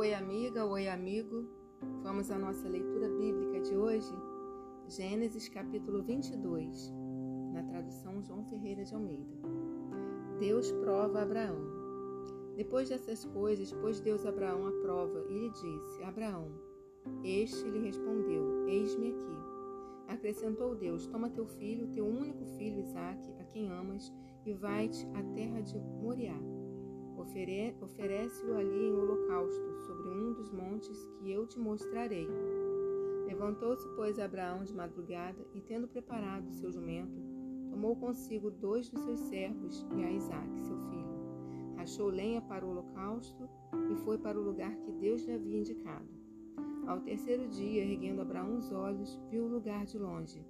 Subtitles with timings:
[0.00, 1.46] Oi, amiga, oi, amigo.
[2.02, 4.10] Vamos à nossa leitura bíblica de hoje,
[4.88, 6.90] Gênesis capítulo 22,
[7.52, 9.34] na tradução João Ferreira de Almeida.
[10.38, 11.58] Deus prova Abraão.
[12.56, 16.50] Depois dessas coisas, pôs Deus Abraão à prova e lhe disse: Abraão.
[17.22, 19.36] Este lhe respondeu: Eis-me aqui.
[20.08, 24.10] Acrescentou Deus: Toma teu filho, teu único filho Isaque, a quem amas,
[24.46, 26.40] e vai-te à terra de Moriá
[27.20, 32.26] Ofere Oferece-o ali em holocausto, sobre um dos montes que eu te mostrarei.
[33.26, 37.20] Levantou-se, pois, Abraão de madrugada, e tendo preparado seu jumento,
[37.68, 41.76] tomou consigo dois dos seus servos e a Isaque, seu filho.
[41.76, 43.48] Rachou lenha para o holocausto
[43.92, 46.08] e foi para o lugar que Deus lhe havia indicado.
[46.86, 50.42] Ao terceiro dia, erguendo Abraão os olhos, viu o lugar de longe.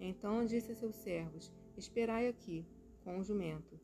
[0.00, 2.66] Então disse a seus servos: Esperai aqui,
[3.04, 3.83] com o jumento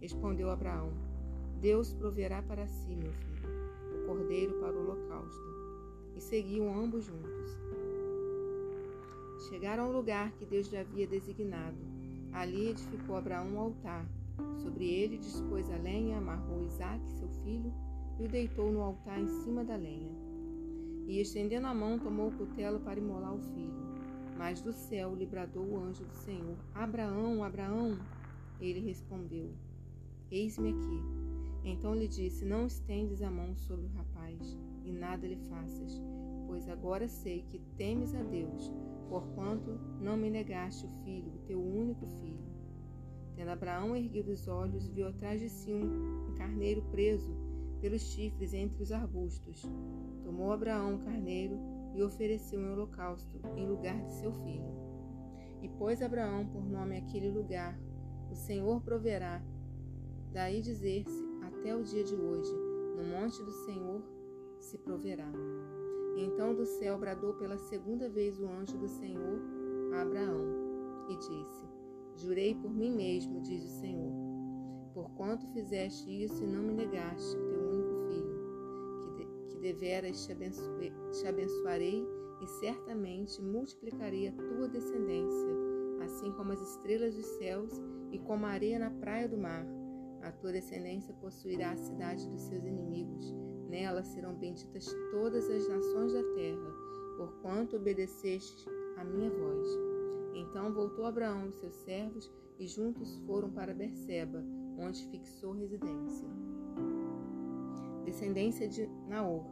[0.00, 0.92] Respondeu Abraão:
[1.60, 3.48] Deus proverá para si, meu filho,
[3.96, 5.58] o cordeiro para o holocausto.
[6.14, 7.58] E seguiam ambos juntos.
[9.48, 11.76] Chegaram ao lugar que Deus lhe havia designado.
[12.32, 14.06] Ali edificou Abraão um altar.
[14.62, 17.72] Sobre ele dispôs a lenha, amarrou Isaque, seu filho,
[18.18, 20.10] e o deitou no altar em cima da lenha.
[21.06, 23.78] E estendendo a mão, tomou o cutelo para imolar o filho.
[24.36, 27.98] Mas do céu lhe bradou o anjo do Senhor: Abraão, Abraão!
[28.60, 29.50] Ele respondeu:
[30.30, 31.02] Eis-me aqui.
[31.64, 36.00] Então lhe disse: Não estendes a mão sobre o rapaz, e nada lhe faças,
[36.46, 38.72] pois agora sei que temes a Deus,
[39.08, 42.46] porquanto não me negaste o filho, o teu único filho.
[43.34, 47.34] Tendo Abraão erguido os olhos, viu atrás de si um carneiro preso
[47.80, 49.62] pelos chifres entre os arbustos.
[50.24, 51.56] Tomou Abraão o carneiro
[51.94, 54.76] e ofereceu em holocausto em lugar de seu filho.
[55.62, 57.78] E pôs Abraão por nome aquele lugar:
[58.30, 59.42] O Senhor proverá
[60.32, 62.54] Daí dizer-se, até o dia de hoje,
[62.96, 64.02] no monte do Senhor
[64.58, 65.30] se proverá.
[66.16, 69.40] Então do céu bradou pela segunda vez o anjo do Senhor
[69.94, 70.44] a Abraão
[71.08, 71.66] e disse:
[72.16, 74.12] Jurei por mim mesmo, diz o Senhor,
[74.92, 78.38] porquanto fizeste isso e não me negaste teu único filho,
[79.00, 82.06] que, de, que deveras te, abençoe, te abençoarei
[82.42, 85.48] e certamente multiplicarei a tua descendência,
[86.02, 87.72] assim como as estrelas dos céus
[88.10, 89.64] e como a areia na praia do mar
[90.22, 93.34] a tua descendência possuirá a cidade dos seus inimigos.
[93.68, 96.74] Nela serão benditas todas as nações da terra,
[97.16, 99.68] porquanto obedeceste a minha voz.
[100.34, 104.44] Então voltou Abraão e seus servos e juntos foram para Berseba,
[104.78, 106.28] onde fixou residência.
[108.04, 109.44] Descendência de Naor.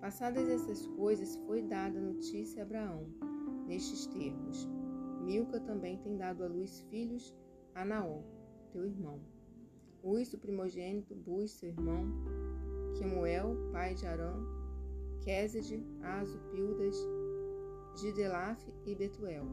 [0.00, 3.06] Passadas essas coisas, foi dada notícia a Abraão,
[3.66, 4.68] nestes termos:
[5.22, 7.34] Milca também tem dado à luz filhos
[7.74, 8.22] a Naor,
[8.72, 9.35] teu irmão.
[10.06, 12.06] Uz, o primogênito, Bus, seu irmão,
[12.96, 14.34] Quemuel, pai de Arã,
[15.20, 16.96] Quesed, Azo, Pildas,
[17.96, 19.44] Gidelaf e Betuel.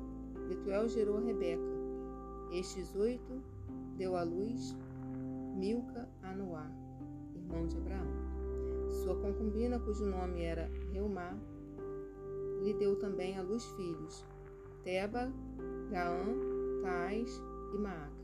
[0.47, 1.63] Betuel gerou Rebeca.
[2.51, 3.41] Estes oito
[3.97, 4.77] deu à luz
[5.55, 6.69] Milca a Noá,
[7.33, 8.07] irmão de Abraão.
[9.01, 11.35] Sua concubina, cujo nome era Reumá,
[12.61, 14.23] lhe deu também à luz filhos,
[14.83, 15.33] Teba,
[15.89, 16.27] Gaã,
[16.83, 17.41] Taás
[17.73, 18.22] e Maaca.